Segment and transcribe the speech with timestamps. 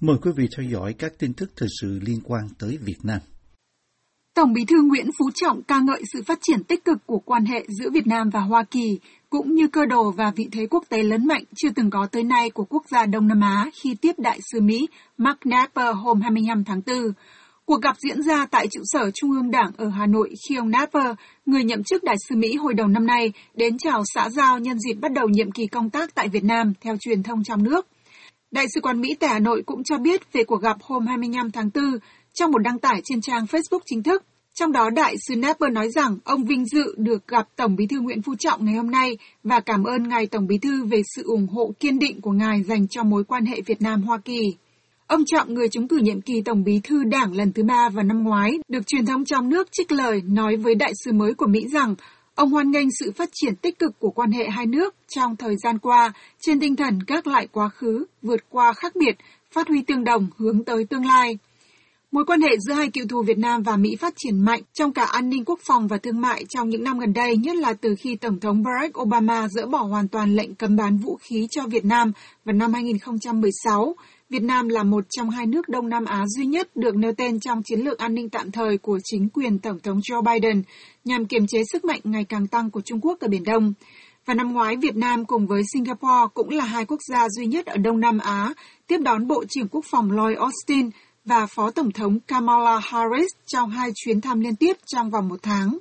[0.00, 3.18] Mời quý vị theo dõi các tin tức thời sự liên quan tới Việt Nam.
[4.34, 7.44] Tổng Bí thư Nguyễn Phú Trọng ca ngợi sự phát triển tích cực của quan
[7.44, 8.98] hệ giữa Việt Nam và Hoa Kỳ,
[9.30, 12.22] cũng như cơ đồ và vị thế quốc tế lớn mạnh chưa từng có tới
[12.22, 14.86] nay của quốc gia Đông Nam Á khi tiếp đại sứ Mỹ
[15.18, 16.96] Mark Napper hôm 25 tháng 4.
[17.64, 20.70] Cuộc gặp diễn ra tại trụ sở Trung ương Đảng ở Hà Nội khi ông
[20.70, 21.06] Napper,
[21.46, 24.78] người nhậm chức đại sứ Mỹ hồi đầu năm nay, đến chào xã giao nhân
[24.78, 27.86] dịp bắt đầu nhiệm kỳ công tác tại Việt Nam theo truyền thông trong nước.
[28.50, 31.50] Đại sứ quán Mỹ tại Hà Nội cũng cho biết về cuộc gặp hôm 25
[31.50, 31.84] tháng 4
[32.34, 34.24] trong một đăng tải trên trang Facebook chính thức.
[34.54, 38.00] Trong đó, đại sứ Napper nói rằng ông vinh dự được gặp Tổng bí thư
[38.00, 41.22] Nguyễn Phú Trọng ngày hôm nay và cảm ơn Ngài Tổng bí thư về sự
[41.24, 44.40] ủng hộ kiên định của Ngài dành cho mối quan hệ Việt Nam-Hoa Kỳ.
[45.06, 48.04] Ông Trọng, người trúng cử nhiệm kỳ Tổng bí thư Đảng lần thứ ba vào
[48.04, 51.46] năm ngoái, được truyền thông trong nước trích lời nói với đại sứ mới của
[51.46, 51.94] Mỹ rằng
[52.36, 55.56] ông hoan nghênh sự phát triển tích cực của quan hệ hai nước trong thời
[55.56, 59.16] gian qua trên tinh thần gác lại quá khứ, vượt qua khác biệt,
[59.52, 61.38] phát huy tương đồng hướng tới tương lai.
[62.12, 64.92] Mối quan hệ giữa hai cựu thù Việt Nam và Mỹ phát triển mạnh trong
[64.92, 67.72] cả an ninh quốc phòng và thương mại trong những năm gần đây, nhất là
[67.72, 71.46] từ khi Tổng thống Barack Obama dỡ bỏ hoàn toàn lệnh cấm bán vũ khí
[71.50, 72.12] cho Việt Nam
[72.44, 73.94] vào năm 2016.
[74.30, 77.40] Việt Nam là một trong hai nước Đông Nam Á duy nhất được nêu tên
[77.40, 80.62] trong chiến lược an ninh tạm thời của chính quyền Tổng thống Joe Biden
[81.04, 83.72] nhằm kiềm chế sức mạnh ngày càng tăng của Trung Quốc ở Biển Đông.
[84.26, 87.66] Và năm ngoái, Việt Nam cùng với Singapore cũng là hai quốc gia duy nhất
[87.66, 88.54] ở Đông Nam Á
[88.86, 90.90] tiếp đón Bộ trưởng Quốc phòng Lloyd Austin
[91.24, 95.38] và Phó Tổng thống Kamala Harris trong hai chuyến thăm liên tiếp trong vòng một
[95.42, 95.78] tháng.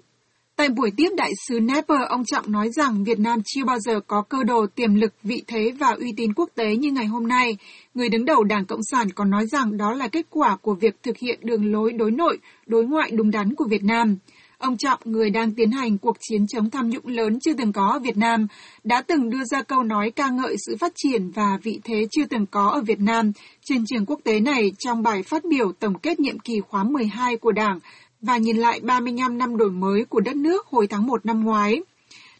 [0.57, 3.99] Tại buổi tiếp đại sứ Nepal, ông Trọng nói rằng Việt Nam chưa bao giờ
[4.07, 7.27] có cơ đồ tiềm lực, vị thế và uy tín quốc tế như ngày hôm
[7.27, 7.57] nay.
[7.93, 11.03] Người đứng đầu Đảng Cộng sản còn nói rằng đó là kết quả của việc
[11.03, 14.17] thực hiện đường lối đối nội, đối ngoại đúng đắn của Việt Nam.
[14.57, 17.87] Ông Trọng, người đang tiến hành cuộc chiến chống tham nhũng lớn chưa từng có
[17.87, 18.47] ở Việt Nam,
[18.83, 22.25] đã từng đưa ra câu nói ca ngợi sự phát triển và vị thế chưa
[22.29, 23.31] từng có ở Việt Nam
[23.65, 27.37] trên trường quốc tế này trong bài phát biểu tổng kết nhiệm kỳ khóa 12
[27.37, 27.79] của Đảng
[28.25, 31.81] và nhìn lại 35 năm đổi mới của đất nước hồi tháng 1 năm ngoái.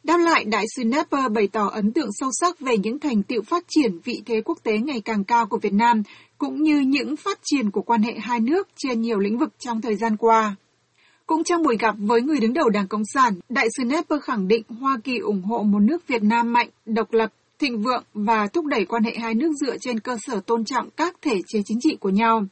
[0.04, 3.42] Đáp lại, Đại sứ Nepper bày tỏ ấn tượng sâu sắc về những thành tựu
[3.42, 6.04] phát triển vị thế quốc tế ngày càng cao của Việt Nam,
[6.38, 9.82] cũng như những phát triển của quan hệ hai nước trên nhiều lĩnh vực trong
[9.82, 10.56] thời gian qua.
[11.26, 14.48] Cũng trong buổi gặp với người đứng đầu Đảng Cộng sản, Đại sứ Nepper khẳng
[14.48, 18.48] định Hoa Kỳ ủng hộ một nước Việt Nam mạnh, độc lập, thịnh vượng và
[18.48, 21.62] thúc đẩy quan hệ hai nước dựa trên cơ sở tôn trọng các thể chế
[21.66, 22.46] chính trị của nhau.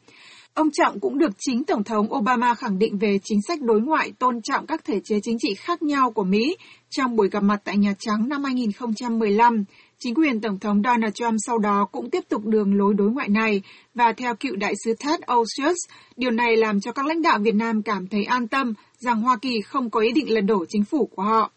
[0.53, 4.11] Ông Trọng cũng được chính Tổng thống Obama khẳng định về chính sách đối ngoại
[4.19, 6.57] tôn trọng các thể chế chính trị khác nhau của Mỹ
[6.89, 9.63] trong buổi gặp mặt tại Nhà Trắng năm 2015.
[9.99, 13.29] Chính quyền Tổng thống Donald Trump sau đó cũng tiếp tục đường lối đối ngoại
[13.29, 13.61] này
[13.95, 15.77] và theo cựu đại sứ Ted Osius,
[16.15, 19.37] điều này làm cho các lãnh đạo Việt Nam cảm thấy an tâm rằng Hoa
[19.41, 21.51] Kỳ không có ý định lật đổ chính phủ của họ.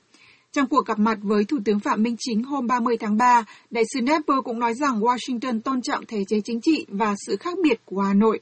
[0.52, 3.84] Trong cuộc gặp mặt với Thủ tướng Phạm Minh Chính hôm 30 tháng 3, đại
[3.94, 7.58] sứ Nepper cũng nói rằng Washington tôn trọng thể chế chính trị và sự khác
[7.62, 8.40] biệt của Hà Nội.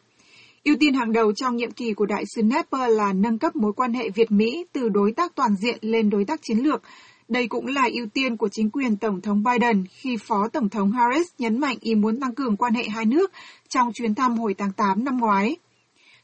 [0.64, 3.72] Ưu tiên hàng đầu trong nhiệm kỳ của đại sứ Nepper là nâng cấp mối
[3.72, 6.82] quan hệ Việt-Mỹ từ đối tác toàn diện lên đối tác chiến lược.
[7.28, 10.92] Đây cũng là ưu tiên của chính quyền Tổng thống Biden khi Phó Tổng thống
[10.92, 13.32] Harris nhấn mạnh ý muốn tăng cường quan hệ hai nước
[13.69, 15.56] trong chuyến thăm hồi tháng 8 năm ngoái.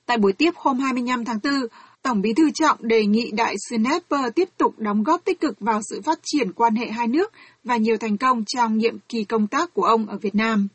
[0.06, 1.52] Tại buổi tiếp hôm 25 tháng 4,
[2.02, 5.60] Tổng bí thư Trọng đề nghị đại sứ Nepper tiếp tục đóng góp tích cực
[5.60, 7.32] vào sự phát triển quan hệ hai nước
[7.64, 10.68] và nhiều thành công trong nhiệm kỳ công tác của ông ở Việt Nam.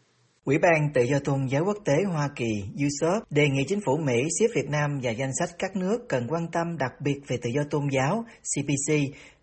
[0.45, 3.97] Ủy ban Tự do Tôn giáo Quốc tế Hoa Kỳ USOP đề nghị chính phủ
[3.97, 7.37] Mỹ xếp Việt Nam vào danh sách các nước cần quan tâm đặc biệt về
[7.41, 8.93] tự do tôn giáo CPC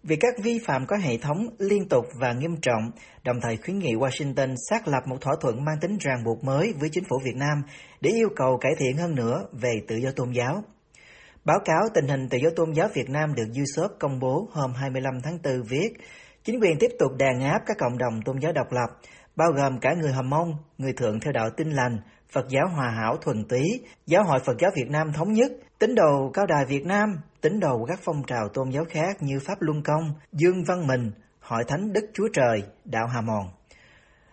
[0.02, 2.90] vì các vi phạm có hệ thống liên tục và nghiêm trọng,
[3.24, 6.72] đồng thời khuyến nghị Washington xác lập một thỏa thuận mang tính ràng buộc mới
[6.80, 7.62] với chính phủ Việt Nam
[8.00, 10.62] để yêu cầu cải thiện hơn nữa về tự do tôn giáo.
[11.44, 14.72] Báo cáo tình hình tự do tôn giáo Việt Nam được USOP công bố hôm
[14.74, 15.88] 25 tháng 4 viết,
[16.44, 18.88] chính quyền tiếp tục đàn áp các cộng đồng tôn giáo độc lập,
[19.36, 21.98] bao gồm cả người Hầm Mông, người Thượng theo đạo Tin Lành,
[22.32, 23.62] Phật giáo Hòa Hảo Thuần Túy,
[24.06, 27.08] Giáo hội Phật giáo Việt Nam Thống Nhất, tín đồ Cao Đài Việt Nam,
[27.40, 31.12] tín đồ các phong trào tôn giáo khác như Pháp Luân Công, Dương Văn Mình,
[31.40, 33.48] Hội Thánh Đức Chúa Trời, Đạo Hà Mòn.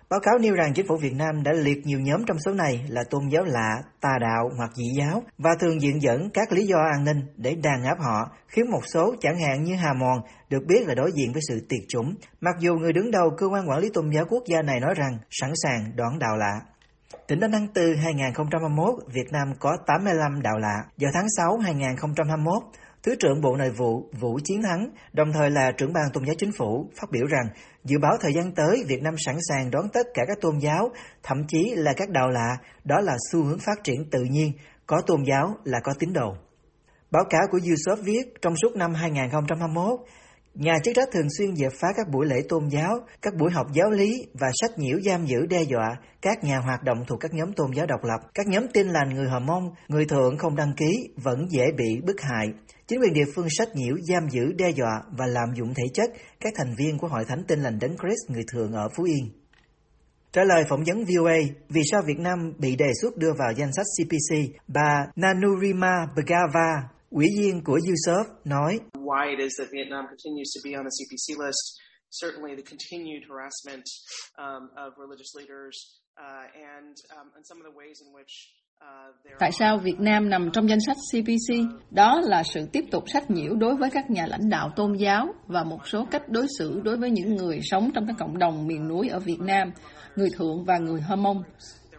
[0.10, 2.86] Báo cáo nêu rằng chính phủ Việt Nam đã liệt nhiều nhóm trong số này
[2.88, 6.66] là tôn giáo lạ, tà đạo hoặc dị giáo và thường diện dẫn các lý
[6.66, 10.20] do an ninh để đàn áp họ, khiến một số chẳng hạn như Hà Mòn
[10.50, 13.48] được biết là đối diện với sự tiệt chủng, mặc dù người đứng đầu cơ
[13.48, 16.62] quan quản lý tôn giáo quốc gia này nói rằng sẵn sàng đón đạo lạ.
[17.28, 20.76] Tính đến tháng 4 2021, Việt Nam có 85 đạo lạ.
[20.98, 22.64] Vào tháng 6 2021,
[23.04, 26.36] Thứ trưởng Bộ Nội vụ Vũ Chiến Thắng, đồng thời là trưởng ban tôn giáo
[26.38, 27.48] chính phủ, phát biểu rằng
[27.84, 30.90] dự báo thời gian tới Việt Nam sẵn sàng đón tất cả các tôn giáo,
[31.24, 34.52] thậm chí là các đạo lạ, đó là xu hướng phát triển tự nhiên,
[34.88, 36.36] có tôn giáo là có tín đồ.
[37.12, 40.00] Báo cáo của USOP viết trong suốt năm 2021,
[40.60, 43.68] Nhà chức trách thường xuyên dẹp phá các buổi lễ tôn giáo, các buổi học
[43.74, 45.88] giáo lý và sách nhiễu giam giữ đe dọa
[46.22, 48.30] các nhà hoạt động thuộc các nhóm tôn giáo độc lập.
[48.34, 52.02] Các nhóm tin lành người Hờ Mông, người thượng không đăng ký vẫn dễ bị
[52.06, 52.48] bức hại.
[52.88, 56.10] Chính quyền địa phương sách nhiễu, giam giữ, đe dọa và lạm dụng thể chất
[56.40, 59.32] các thành viên của hội thánh tin lành Đấng Christ người thượng ở Phú Yên.
[60.32, 61.38] Trả lời phỏng vấn VOA
[61.70, 64.36] vì sao Việt Nam bị đề xuất đưa vào danh sách CPC,
[64.68, 70.60] bà Nanurima Bhagava, ủy viên của USOF, nói Why it is that Vietnam continues to
[70.68, 71.64] be on the CPC list,
[72.24, 73.86] certainly the continued harassment
[74.46, 75.76] um, of religious leaders
[76.26, 76.46] uh,
[76.76, 78.34] and, um, and some of the ways in which
[79.40, 81.56] Tại sao Việt Nam nằm trong danh sách CPC?
[81.92, 85.28] Đó là sự tiếp tục sách nhiễu đối với các nhà lãnh đạo tôn giáo
[85.48, 88.68] và một số cách đối xử đối với những người sống trong các cộng đồng
[88.68, 89.72] miền núi ở Việt Nam,
[90.16, 91.44] người Thượng và người Hơ Mông.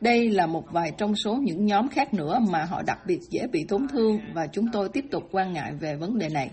[0.00, 3.46] Đây là một vài trong số những nhóm khác nữa mà họ đặc biệt dễ
[3.52, 6.50] bị tổn thương và chúng tôi tiếp tục quan ngại về vấn đề này.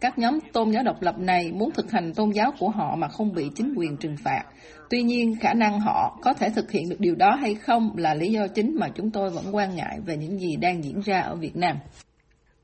[0.00, 3.08] Các nhóm tôn giáo độc lập này muốn thực hành tôn giáo của họ mà
[3.08, 4.42] không bị chính quyền trừng phạt.
[4.90, 8.14] Tuy nhiên, khả năng họ có thể thực hiện được điều đó hay không là
[8.14, 11.20] lý do chính mà chúng tôi vẫn quan ngại về những gì đang diễn ra
[11.20, 11.76] ở Việt Nam.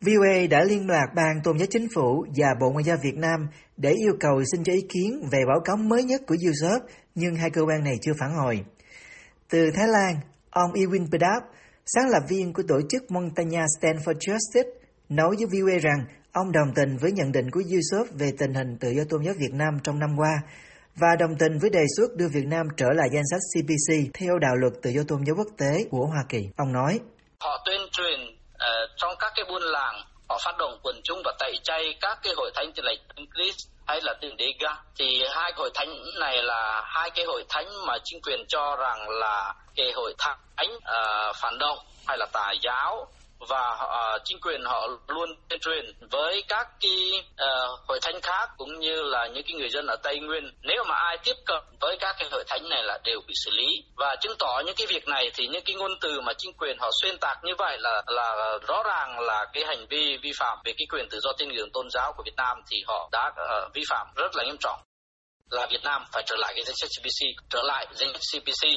[0.00, 3.48] VOA đã liên lạc Ban Tôn giáo Chính phủ và Bộ Ngoại giao Việt Nam
[3.76, 6.82] để yêu cầu xin cho ý kiến về báo cáo mới nhất của USOP,
[7.14, 8.64] nhưng hai cơ quan này chưa phản hồi.
[9.52, 10.20] Từ Thái Lan,
[10.50, 11.42] ông Ewin Bedap,
[11.86, 14.70] sáng lập viên của tổ chức Montana Stand for Justice,
[15.08, 16.00] nói với VOA rằng
[16.32, 19.34] ông đồng tình với nhận định của Yusuf về tình hình tự do tôn giáo
[19.38, 20.34] Việt Nam trong năm qua
[21.00, 24.38] và đồng tình với đề xuất đưa Việt Nam trở lại danh sách CPC theo
[24.38, 26.40] đạo luật tự do tôn giáo quốc tế của Hoa Kỳ.
[26.56, 27.00] Ông nói,
[27.40, 29.94] Họ tuyên truyền uh, trong các cái buôn làng,
[30.32, 33.68] họ phát động quần chúng và tẩy chay các cái hội thánh tin lành Christ
[33.86, 34.70] hay là tiền đế ga.
[34.98, 39.08] Thì hai hội thánh này là hai cái hội thánh mà chính quyền cho rằng
[39.10, 43.06] là cái hội thánh uh, phản động hay là tà giáo
[43.48, 48.20] và họ, ờ, chính quyền họ luôn tuyên truyền với các cái uh, hội thánh
[48.22, 50.44] khác cũng như là những cái người dân ở Tây Nguyên.
[50.62, 53.50] Nếu mà ai tiếp cận với các cái hội thánh này là đều bị xử
[53.50, 53.66] lý.
[53.96, 56.78] Và chứng tỏ những cái việc này thì những cái ngôn từ mà chính quyền
[56.78, 60.58] họ xuyên tạc như vậy là là rõ ràng là cái hành vi vi phạm
[60.64, 63.32] về cái quyền tự do tin ngưỡng tôn giáo của Việt Nam thì họ đã
[63.32, 64.80] uh, vi phạm rất là nghiêm trọng.
[65.50, 68.68] Là Việt Nam phải trở lại cái danh sách CPC trở lại danh sách CPC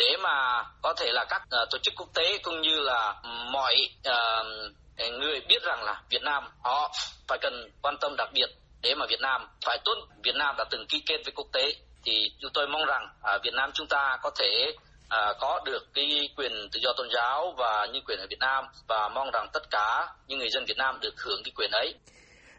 [0.00, 3.30] để mà có thể là các uh, tổ chức quốc tế cũng như là ừ,
[3.52, 3.74] mọi
[4.08, 6.92] uh, người biết rằng là Việt Nam họ
[7.28, 8.50] phải cần quan tâm đặc biệt
[8.82, 11.62] để mà Việt Nam phải tuân Việt Nam đã từng ký kết với quốc tế
[12.04, 15.82] thì chúng tôi mong rằng uh, Việt Nam chúng ta có thể uh, có được
[15.94, 19.48] cái quyền tự do tôn giáo và nhân quyền ở Việt Nam và mong rằng
[19.52, 21.94] tất cả những người dân Việt Nam được hưởng cái quyền ấy.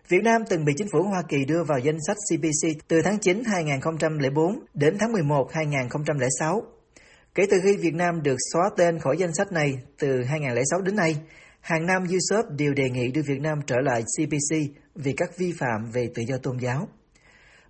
[0.10, 3.20] Việt Nam từng bị chính phủ Hoa Kỳ đưa vào danh sách CPC từ tháng
[3.22, 6.81] 9 2004 đến tháng 11 2006.
[7.36, 10.96] Kể từ khi Việt Nam được xóa tên khỏi danh sách này từ 2006 đến
[10.96, 11.16] nay,
[11.62, 14.58] hàng năm USOP đều đề nghị đưa Việt Nam trở lại CPC
[14.96, 16.88] vì các vi phạm về tự do tôn giáo.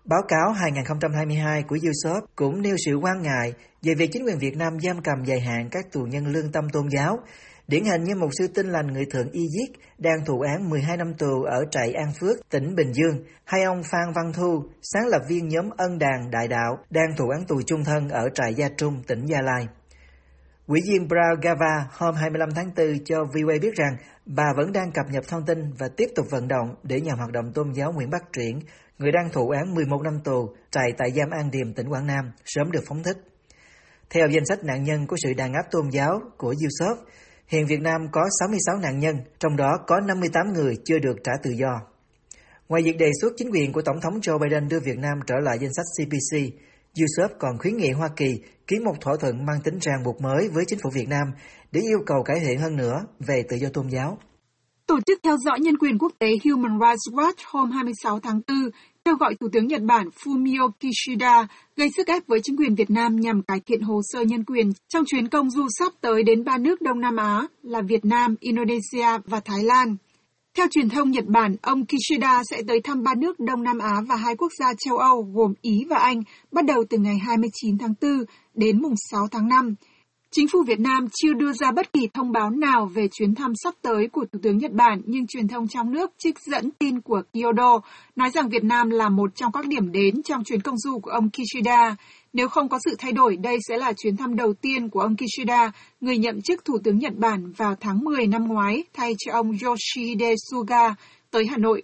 [0.05, 4.57] Báo cáo 2022 của USOP cũng nêu sự quan ngại về việc chính quyền Việt
[4.57, 7.19] Nam giam cầm dài hạn các tù nhân lương tâm tôn giáo
[7.71, 10.97] Điển hình như một sư tinh lành người thượng Y Diết đang thụ án 12
[10.97, 15.07] năm tù ở trại An Phước, tỉnh Bình Dương, hay ông Phan Văn Thu, sáng
[15.07, 18.53] lập viên nhóm Ân Đàn Đại Đạo, đang thụ án tù chung thân ở trại
[18.53, 19.67] Gia Trung, tỉnh Gia Lai.
[20.67, 23.95] Quỹ viên Brown Gava hôm 25 tháng 4 cho VOA biết rằng
[24.25, 27.31] bà vẫn đang cập nhật thông tin và tiếp tục vận động để nhà hoạt
[27.31, 28.59] động tôn giáo Nguyễn Bắc Triển,
[28.97, 32.31] người đang thụ án 11 năm tù, trại tại giam An Điềm, tỉnh Quảng Nam,
[32.45, 33.17] sớm được phóng thích.
[34.09, 36.97] Theo danh sách nạn nhân của sự đàn áp tôn giáo của USOP,
[37.51, 41.31] Hiện Việt Nam có 66 nạn nhân, trong đó có 58 người chưa được trả
[41.43, 41.81] tự do.
[42.69, 45.35] Ngoài việc đề xuất chính quyền của Tổng thống Joe Biden đưa Việt Nam trở
[45.41, 46.37] lại danh sách CPC,
[47.03, 50.49] USOP còn khuyến nghị Hoa Kỳ ký một thỏa thuận mang tính ràng buộc mới
[50.53, 51.27] với chính phủ Việt Nam
[51.71, 54.17] để yêu cầu cải thiện hơn nữa về tự do tôn giáo.
[54.85, 58.57] Tổ chức theo dõi nhân quyền quốc tế Human Rights Watch hôm 26 tháng 4
[59.05, 62.89] kêu gọi Thủ tướng Nhật Bản Fumio Kishida gây sức ép với chính quyền Việt
[62.89, 66.43] Nam nhằm cải thiện hồ sơ nhân quyền trong chuyến công du sắp tới đến
[66.43, 69.95] ba nước Đông Nam Á là Việt Nam, Indonesia và Thái Lan.
[70.57, 74.01] Theo truyền thông Nhật Bản, ông Kishida sẽ tới thăm ba nước Đông Nam Á
[74.07, 77.77] và hai quốc gia châu Âu gồm Ý và Anh bắt đầu từ ngày 29
[77.77, 78.11] tháng 4
[78.53, 79.75] đến mùng 6 tháng 5
[80.35, 83.53] Chính phủ Việt Nam chưa đưa ra bất kỳ thông báo nào về chuyến thăm
[83.63, 87.01] sắp tới của Thủ tướng Nhật Bản, nhưng truyền thông trong nước trích dẫn tin
[87.01, 87.79] của Kyodo
[88.15, 91.11] nói rằng Việt Nam là một trong các điểm đến trong chuyến công du của
[91.11, 91.95] ông Kishida.
[92.33, 95.15] Nếu không có sự thay đổi, đây sẽ là chuyến thăm đầu tiên của ông
[95.15, 95.71] Kishida,
[96.01, 99.51] người nhậm chức Thủ tướng Nhật Bản vào tháng 10 năm ngoái, thay cho ông
[99.63, 100.95] Yoshihide Suga
[101.31, 101.83] tới Hà Nội.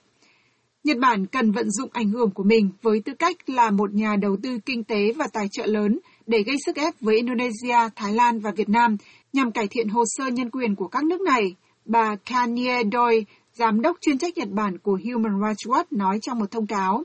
[0.83, 4.15] Nhật Bản cần vận dụng ảnh hưởng của mình với tư cách là một nhà
[4.21, 8.13] đầu tư kinh tế và tài trợ lớn– để gây sức ép với Indonesia, Thái
[8.13, 8.97] Lan và Việt Nam
[9.33, 11.55] nhằm cải thiện hồ sơ nhân quyền của các nước này,
[11.85, 16.39] bà Kanye Doi, giám đốc chuyên trách Nhật Bản của Human Rights Watch nói trong
[16.39, 17.03] một thông cáo.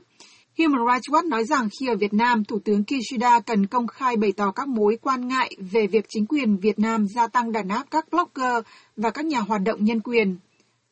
[0.57, 4.15] Human Rights Watch nói rằng khi ở Việt Nam, Thủ tướng Kishida cần công khai
[4.15, 7.67] bày tỏ các mối quan ngại về việc chính quyền Việt Nam gia tăng đàn
[7.67, 8.63] áp các blogger
[8.97, 10.37] và các nhà hoạt động nhân quyền.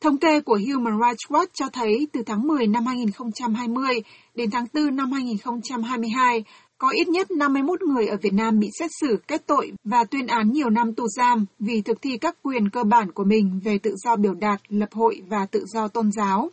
[0.01, 4.01] Thống kê của Human Rights Watch cho thấy từ tháng 10 năm 2020
[4.35, 6.43] đến tháng 4 năm 2022,
[6.81, 10.27] có ít nhất 51 người ở Việt Nam bị xét xử kết tội và tuyên
[10.27, 13.77] án nhiều năm tù giam vì thực thi các quyền cơ bản của mình về
[13.77, 16.49] tự do biểu đạt, lập hội và tự do tôn giáo.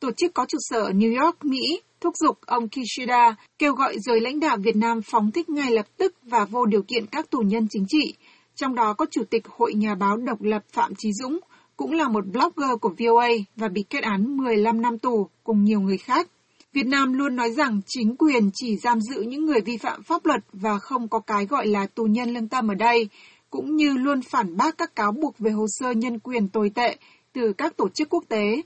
[0.00, 3.96] Tổ chức có trụ sở ở New York, Mỹ, thúc giục ông Kishida kêu gọi
[3.98, 7.30] giới lãnh đạo Việt Nam phóng thích ngay lập tức và vô điều kiện các
[7.30, 8.14] tù nhân chính trị,
[8.54, 11.38] trong đó có Chủ tịch Hội Nhà báo độc lập Phạm Trí Dũng,
[11.76, 15.80] cũng là một blogger của VOA và bị kết án 15 năm tù cùng nhiều
[15.80, 16.28] người khác.
[16.74, 20.26] Việt Nam luôn nói rằng chính quyền chỉ giam giữ những người vi phạm pháp
[20.26, 23.08] luật và không có cái gọi là tù nhân lương tâm ở đây,
[23.50, 26.96] cũng như luôn phản bác các cáo buộc về hồ sơ nhân quyền tồi tệ
[27.32, 28.62] từ các tổ chức quốc tế.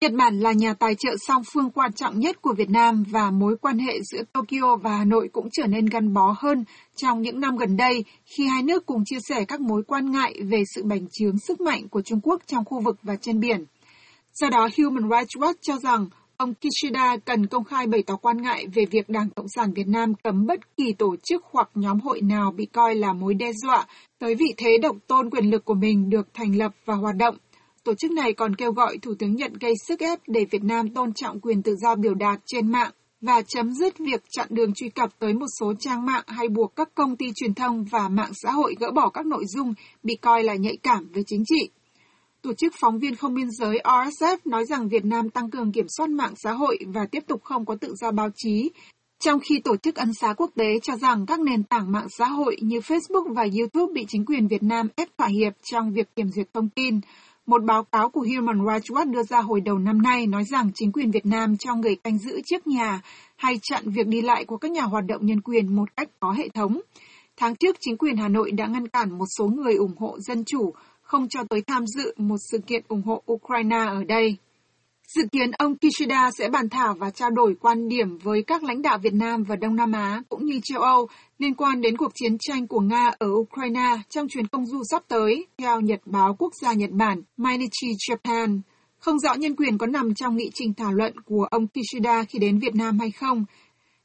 [0.00, 3.30] Nhật Bản là nhà tài trợ song phương quan trọng nhất của Việt Nam và
[3.30, 6.64] mối quan hệ giữa Tokyo và Hà Nội cũng trở nên gắn bó hơn
[6.96, 10.34] trong những năm gần đây khi hai nước cùng chia sẻ các mối quan ngại
[10.42, 13.64] về sự bành trướng sức mạnh của Trung Quốc trong khu vực và trên biển.
[14.34, 16.08] Do đó, Human Rights Watch cho rằng
[16.38, 19.88] ông Kishida cần công khai bày tỏ quan ngại về việc Đảng Cộng sản Việt
[19.88, 23.52] Nam cấm bất kỳ tổ chức hoặc nhóm hội nào bị coi là mối đe
[23.52, 23.86] dọa
[24.18, 27.36] tới vị thế độc tôn quyền lực của mình được thành lập và hoạt động
[27.84, 30.88] Tổ chức này còn kêu gọi Thủ tướng Nhật gây sức ép để Việt Nam
[30.94, 32.90] tôn trọng quyền tự do biểu đạt trên mạng
[33.20, 36.76] và chấm dứt việc chặn đường truy cập tới một số trang mạng hay buộc
[36.76, 40.16] các công ty truyền thông và mạng xã hội gỡ bỏ các nội dung bị
[40.16, 41.70] coi là nhạy cảm về chính trị.
[42.42, 45.86] Tổ chức phóng viên không biên giới RSF nói rằng Việt Nam tăng cường kiểm
[45.88, 48.70] soát mạng xã hội và tiếp tục không có tự do báo chí,
[49.20, 52.26] trong khi Tổ chức Ân xá Quốc tế cho rằng các nền tảng mạng xã
[52.26, 56.16] hội như Facebook và YouTube bị chính quyền Việt Nam ép thỏa hiệp trong việc
[56.16, 57.00] kiểm duyệt thông tin.
[57.46, 60.70] Một báo cáo của Human Rights Watch đưa ra hồi đầu năm nay nói rằng
[60.74, 63.00] chính quyền Việt Nam cho người canh giữ trước nhà
[63.36, 66.32] hay chặn việc đi lại của các nhà hoạt động nhân quyền một cách có
[66.32, 66.80] hệ thống.
[67.36, 70.44] Tháng trước, chính quyền Hà Nội đã ngăn cản một số người ủng hộ dân
[70.44, 70.72] chủ
[71.08, 74.36] không cho tới tham dự một sự kiện ủng hộ Ukraine ở đây.
[75.14, 78.82] Dự kiến ông Kishida sẽ bàn thảo và trao đổi quan điểm với các lãnh
[78.82, 82.12] đạo Việt Nam và Đông Nam Á cũng như châu Âu liên quan đến cuộc
[82.14, 86.36] chiến tranh của Nga ở Ukraine trong chuyến công du sắp tới, theo Nhật báo
[86.38, 88.60] Quốc gia Nhật Bản Mainichi Japan.
[88.98, 92.38] Không rõ nhân quyền có nằm trong nghị trình thảo luận của ông Kishida khi
[92.38, 93.44] đến Việt Nam hay không.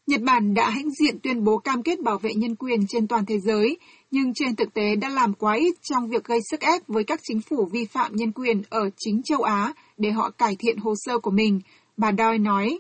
[0.08, 3.26] Nhật Bản đã hãnh diện tuyên bố cam kết bảo vệ nhân quyền trên toàn
[3.26, 3.78] thế giới,
[4.12, 7.20] nhưng trên thực tế đã làm quá ít trong việc gây sức ép với các
[7.24, 10.94] chính phủ vi phạm nhân quyền ở chính châu Á để họ cải thiện hồ
[10.96, 11.62] sơ của mình,
[11.98, 12.80] bà Doi nói.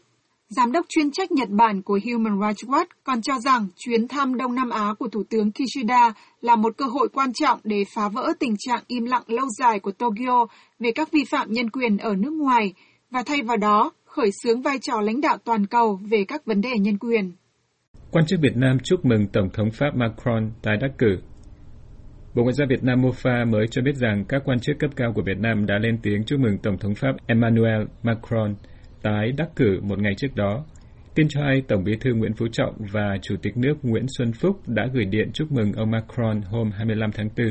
[0.49, 4.37] Giám đốc chuyên trách Nhật Bản của Human Rights Watch còn cho rằng chuyến thăm
[4.37, 8.09] Đông Nam Á của Thủ tướng Kishida là một cơ hội quan trọng để phá
[8.09, 10.45] vỡ tình trạng im lặng lâu dài của Tokyo
[10.79, 12.73] về các vi phạm nhân quyền ở nước ngoài
[13.11, 16.61] và thay vào đó khởi xướng vai trò lãnh đạo toàn cầu về các vấn
[16.61, 17.31] đề nhân quyền.
[18.11, 21.17] Quan chức Việt Nam chúc mừng Tổng thống Pháp Macron tái đắc cử.
[22.35, 25.13] Bộ Ngoại giao Việt Nam MOFA mới cho biết rằng các quan chức cấp cao
[25.15, 28.55] của Việt Nam đã lên tiếng chúc mừng Tổng thống Pháp Emmanuel Macron
[29.01, 30.65] tái đắc cử một ngày trước đó.
[31.15, 34.31] Tin cho hay, Tổng bí thư Nguyễn Phú Trọng và Chủ tịch nước Nguyễn Xuân
[34.33, 37.47] Phúc đã gửi điện chúc mừng ông Macron hôm 25 tháng 4.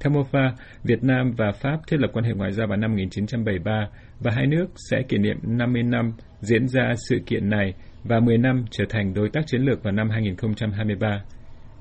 [0.00, 0.50] Theo MOFA,
[0.84, 3.88] Việt Nam và Pháp thiết lập quan hệ ngoại giao vào năm 1973
[4.20, 7.74] và hai nước sẽ kỷ niệm 50 năm diễn ra sự kiện này
[8.04, 11.22] và 10 năm trở thành đối tác chiến lược vào năm 2023.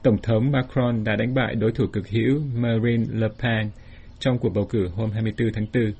[0.04, 3.70] Tổng thống Macron đã đánh bại đối thủ cực hữu Marine Le Pen
[4.20, 5.94] trong cuộc bầu cử hôm 24 tháng 4.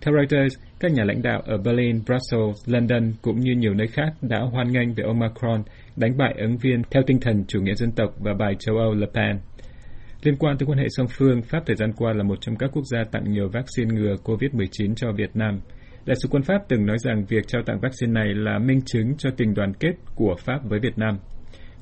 [0.00, 4.12] Theo Reuters, các nhà lãnh đạo ở Berlin, Brussels, London cũng như nhiều nơi khác
[4.22, 5.62] đã hoan nghênh về ông Macron
[5.96, 8.94] đánh bại ứng viên theo tinh thần chủ nghĩa dân tộc và bài châu Âu
[8.94, 9.38] Le Pen.
[10.22, 12.70] Liên quan tới quan hệ song phương, Pháp thời gian qua là một trong các
[12.72, 15.60] quốc gia tặng nhiều vaccine ngừa COVID-19 cho Việt Nam.
[16.06, 19.16] Đại sứ quân Pháp từng nói rằng việc trao tặng vaccine này là minh chứng
[19.18, 21.18] cho tình đoàn kết của Pháp với Việt Nam.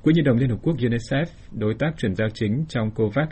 [0.02, 3.28] Quỹ Nhi đồng Liên Hợp Quốc UNICEF, đối tác chuyển giao chính trong COVAX,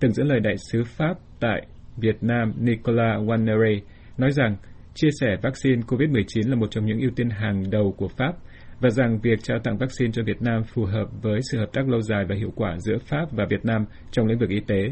[0.00, 3.80] từng dẫn lời đại sứ Pháp tại Việt Nam Nicolas Wanneray
[4.18, 4.56] nói rằng
[4.94, 8.32] chia sẻ vaccine COVID-19 là một trong những ưu tiên hàng đầu của Pháp
[8.80, 11.88] và rằng việc trao tặng vaccine cho Việt Nam phù hợp với sự hợp tác
[11.88, 14.90] lâu dài và hiệu quả giữa Pháp và Việt Nam trong lĩnh vực y tế.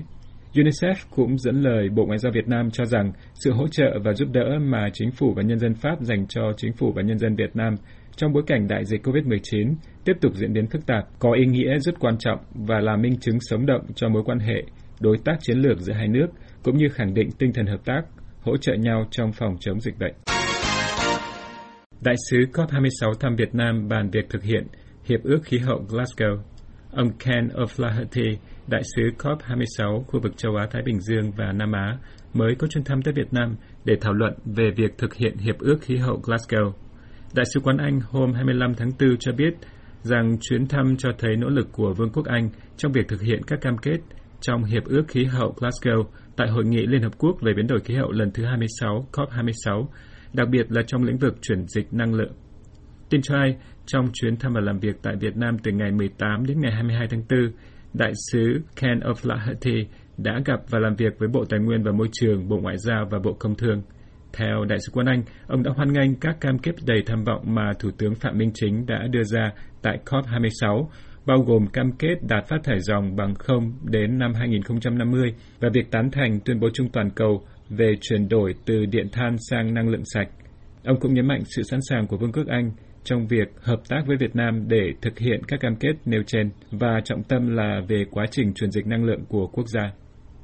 [0.55, 4.12] UNICEF cũng dẫn lời Bộ Ngoại giao Việt Nam cho rằng sự hỗ trợ và
[4.12, 7.19] giúp đỡ mà chính phủ và nhân dân Pháp dành cho chính phủ và nhân
[7.19, 7.75] dân Việt Nam
[8.17, 9.75] trong bối cảnh đại dịch COVID-19
[10.05, 13.17] tiếp tục diễn biến phức tạp có ý nghĩa rất quan trọng và là minh
[13.21, 14.62] chứng sống động cho mối quan hệ
[15.00, 16.26] đối tác chiến lược giữa hai nước
[16.62, 18.03] cũng như khẳng định tinh thần hợp tác,
[18.41, 20.34] hỗ trợ nhau trong phòng chống dịch bệnh.
[22.05, 24.67] Đại sứ COP26 thăm Việt Nam bàn việc thực hiện
[25.05, 26.39] Hiệp ước Khí hậu Glasgow.
[26.93, 31.99] Ông Ken O'Flaherty, đại sứ COP26 khu vực châu Á-Thái Bình Dương và Nam Á,
[32.33, 35.59] mới có chuyến thăm tới Việt Nam để thảo luận về việc thực hiện Hiệp
[35.59, 36.73] ước Khí hậu Glasgow.
[37.35, 39.55] Đại sứ quán Anh hôm 25 tháng 4 cho biết
[40.03, 43.43] rằng chuyến thăm cho thấy nỗ lực của Vương quốc Anh trong việc thực hiện
[43.47, 43.99] các cam kết
[44.41, 46.05] trong Hiệp ước Khí hậu Glasgow
[46.37, 49.87] tại Hội nghị Liên Hợp Quốc về biến đổi khí hậu lần thứ 26 COP26,
[50.35, 52.33] đặc biệt là trong lĩnh vực chuyển dịch năng lượng.
[53.11, 56.47] Tin cho hay, trong chuyến thăm và làm việc tại Việt Nam từ ngày 18
[56.47, 57.53] đến ngày 22 tháng 4,
[57.93, 59.85] Đại sứ Ken O'Flaherty
[60.17, 63.07] đã gặp và làm việc với Bộ Tài nguyên và Môi trường, Bộ Ngoại giao
[63.11, 63.83] và Bộ Công Thương.
[64.33, 67.43] Theo Đại sứ Quân Anh, ông đã hoan nghênh các cam kết đầy tham vọng
[67.55, 70.87] mà Thủ tướng Phạm Minh Chính đã đưa ra tại COP26,
[71.26, 75.91] bao gồm cam kết đạt phát thải dòng bằng không đến năm 2050 và việc
[75.91, 79.88] tán thành tuyên bố chung toàn cầu về chuyển đổi từ điện than sang năng
[79.88, 80.28] lượng sạch.
[80.85, 82.71] Ông cũng nhấn mạnh sự sẵn sàng của Vương quốc Anh
[83.04, 86.50] trong việc hợp tác với Việt Nam để thực hiện các cam kết nêu trên
[86.71, 89.93] và trọng tâm là về quá trình chuyển dịch năng lượng của quốc gia.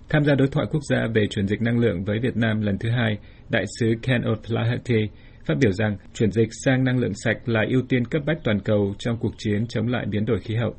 [0.08, 2.78] Tham gia đối thoại quốc gia về chuyển dịch năng lượng với Việt Nam lần
[2.78, 3.18] thứ hai,
[3.48, 5.06] Đại sứ Ken O'Flaherty
[5.44, 8.60] phát biểu rằng chuyển dịch sang năng lượng sạch là ưu tiên cấp bách toàn
[8.60, 10.74] cầu trong cuộc chiến chống lại biến đổi khí hậu.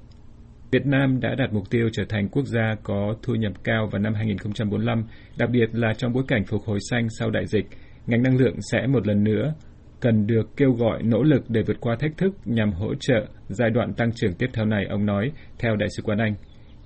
[0.72, 4.02] Việt Nam đã đạt mục tiêu trở thành quốc gia có thu nhập cao vào
[4.02, 5.04] năm 2045,
[5.38, 7.66] đặc biệt là trong bối cảnh phục hồi xanh sau đại dịch,
[8.08, 9.54] ngành năng lượng sẽ một lần nữa
[10.00, 13.70] cần được kêu gọi nỗ lực để vượt qua thách thức nhằm hỗ trợ giai
[13.70, 16.34] đoạn tăng trưởng tiếp theo này, ông nói, theo Đại sứ quán Anh.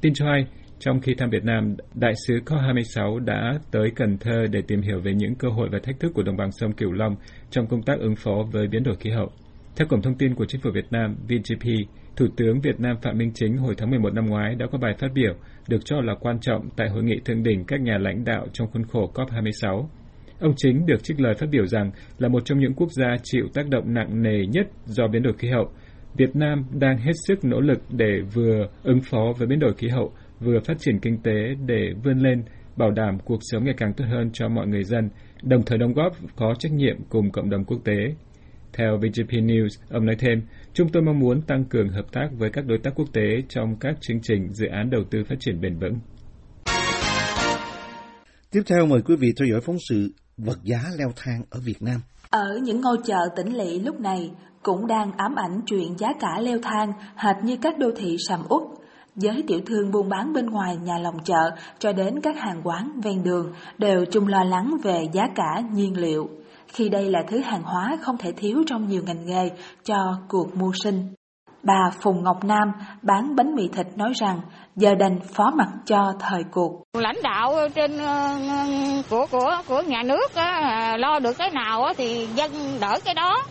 [0.01, 0.45] Tin cho hay,
[0.79, 4.99] trong khi thăm Việt Nam, Đại sứ COP26 đã tới Cần Thơ để tìm hiểu
[5.01, 7.15] về những cơ hội và thách thức của đồng bằng sông Cửu Long
[7.49, 9.31] trong công tác ứng phó với biến đổi khí hậu.
[9.75, 11.67] Theo Cổng Thông tin của Chính phủ Việt Nam, VGP,
[12.15, 14.93] Thủ tướng Việt Nam Phạm Minh Chính hồi tháng 11 năm ngoái đã có bài
[14.99, 15.33] phát biểu
[15.69, 18.67] được cho là quan trọng tại hội nghị thượng đỉnh các nhà lãnh đạo trong
[18.71, 19.85] khuôn khổ COP26.
[20.39, 23.45] Ông Chính được trích lời phát biểu rằng là một trong những quốc gia chịu
[23.53, 25.71] tác động nặng nề nhất do biến đổi khí hậu.
[26.17, 29.87] Việt Nam đang hết sức nỗ lực để vừa ứng phó với biến đổi khí
[29.87, 32.43] hậu, vừa phát triển kinh tế để vươn lên,
[32.77, 35.09] bảo đảm cuộc sống ngày càng tốt hơn cho mọi người dân,
[35.43, 38.15] đồng thời đóng góp có trách nhiệm cùng cộng đồng quốc tế.
[38.77, 40.41] Theo VGP News, ông nói thêm,
[40.73, 43.75] chúng tôi mong muốn tăng cường hợp tác với các đối tác quốc tế trong
[43.79, 45.99] các chương trình dự án đầu tư phát triển bền vững.
[48.51, 51.81] Tiếp theo mời quý vị theo dõi phóng sự vật giá leo thang ở Việt
[51.81, 52.01] Nam.
[52.29, 54.31] Ở những ngôi chợ tỉnh lỵ lúc này
[54.63, 58.39] cũng đang ám ảnh chuyện giá cả leo thang hệt như các đô thị sầm
[58.49, 58.61] uất.
[59.15, 63.01] Giới tiểu thương buôn bán bên ngoài nhà lòng chợ cho đến các hàng quán
[63.03, 66.29] ven đường đều chung lo lắng về giá cả nhiên liệu,
[66.67, 69.49] khi đây là thứ hàng hóa không thể thiếu trong nhiều ngành nghề
[69.83, 69.95] cho
[70.29, 71.13] cuộc mưu sinh.
[71.63, 74.41] Bà Phùng Ngọc Nam bán bánh mì thịt nói rằng
[74.75, 76.83] giờ đành phó mặt cho thời cuộc.
[76.93, 78.37] Lãnh đạo trên ờ,
[79.09, 82.51] của của của nhà nước á, lo được cái nào á, thì dân
[82.81, 83.43] đỡ cái đó.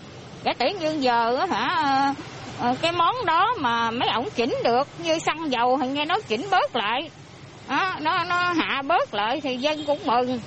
[0.44, 2.14] Cái tỷ dương giờ hả
[2.60, 6.20] ờ, cái món đó mà mấy ổng chỉnh được như xăng dầu thì nghe nói
[6.28, 7.10] chỉnh bớt lại.
[7.68, 10.38] Đó, nó nó hạ bớt lại thì dân cũng mừng.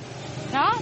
[0.54, 0.74] Đó.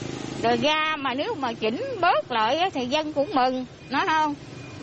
[0.45, 4.35] Rồi ga mà nếu mà chỉnh bớt lại thì dân cũng mừng, nói không?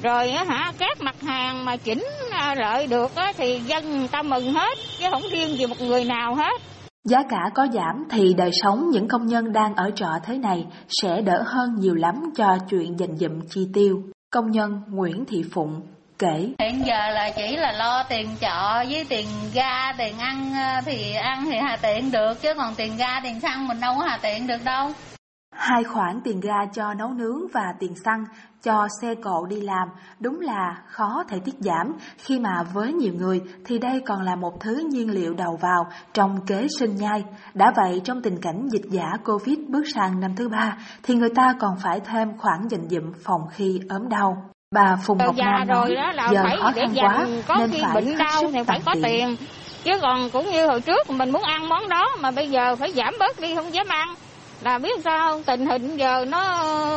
[0.03, 4.53] rồi hả các mặt hàng mà chỉnh à, lợi được thì dân người ta mừng
[4.53, 6.61] hết chứ không riêng gì một người nào hết
[7.05, 10.67] Giá cả có giảm thì đời sống những công nhân đang ở trọ thế này
[10.89, 14.03] sẽ đỡ hơn nhiều lắm cho chuyện dành dụm chi tiêu.
[14.31, 15.81] Công nhân Nguyễn Thị Phụng
[16.19, 16.49] kể.
[16.59, 21.13] Hiện giờ là chỉ là lo tiền trọ với tiền ga, tiền ăn à, thì
[21.13, 24.19] ăn thì hà tiện được chứ còn tiền ga, tiền xăng mình đâu có hà
[24.23, 24.91] tiện được đâu.
[25.53, 28.25] Hai khoản tiền ga cho nấu nướng và tiền xăng
[28.63, 29.89] cho xe cộ đi làm
[30.21, 34.37] đúng là khó thể tiết giảm khi mà với nhiều người thì đây còn là
[34.37, 37.25] một thứ nhiên liệu đầu vào trong kế sinh nhai.
[37.55, 41.31] Đã vậy trong tình cảnh dịch giả Covid bước sang năm thứ ba thì người
[41.35, 44.51] ta còn phải thêm khoản dành dụm phòng khi ốm đau.
[44.75, 45.97] Bà Phùng Ngọc Nam nói
[46.33, 47.27] giờ khó khăn quá
[47.59, 49.37] nên phải bệnh đau thì phải có tiền.
[49.85, 52.93] Chứ còn cũng như hồi trước mình muốn ăn món đó mà bây giờ phải
[52.93, 54.15] giảm bớt đi không dám ăn
[54.65, 55.43] là biết sao không?
[55.43, 56.43] Tình hình giờ nó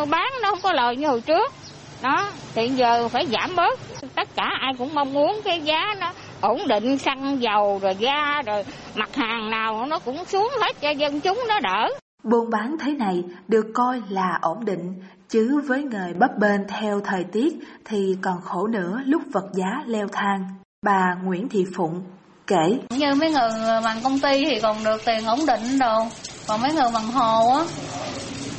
[0.05, 1.53] bán nó không có lời như hồi trước.
[2.01, 3.79] Đó thì giờ phải giảm bớt.
[4.15, 8.41] Tất cả ai cũng mong muốn cái giá nó ổn định xăng dầu rồi ga
[8.41, 8.63] rồi
[8.95, 11.89] mặt hàng nào nó cũng xuống hết cho dân chúng nó đỡ.
[12.23, 14.93] Buôn bán thế này được coi là ổn định
[15.29, 17.53] chứ với người bấp bênh theo thời tiết
[17.85, 20.45] thì còn khổ nữa lúc vật giá leo thang.
[20.85, 22.01] Bà Nguyễn Thị Phụng
[22.47, 22.79] kể.
[22.89, 23.49] Như mấy người
[23.83, 26.07] bằng công ty thì còn được tiền ổn định đồ
[26.47, 27.63] còn mấy người bằng hồ á,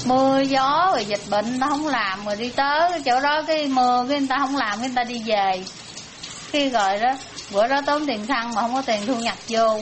[0.06, 4.06] mưa gió rồi dịch bệnh ta không làm rồi đi tới chỗ đó, cái mưa
[4.08, 5.64] cái người ta không làm, cái người ta đi về
[6.50, 7.16] khi rồi đó,
[7.52, 9.80] bữa đó tốn tiền xăng mà không có tiền thu nhập vô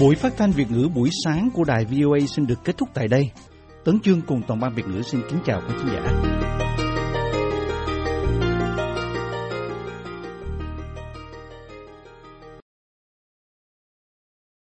[0.00, 3.08] Buổi phát thanh Việt ngữ buổi sáng của đài VOA xin được kết thúc tại
[3.08, 3.30] đây.
[3.84, 6.43] Tấn Chương cùng toàn ban Việt ngữ xin kính chào quý khán giả.